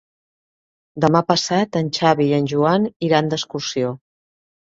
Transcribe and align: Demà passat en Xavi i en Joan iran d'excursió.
Demà 1.03 1.21
passat 1.31 1.77
en 1.81 1.91
Xavi 1.99 2.27
i 2.31 2.33
en 2.39 2.49
Joan 2.53 2.89
iran 3.11 3.31
d'excursió. 3.35 3.95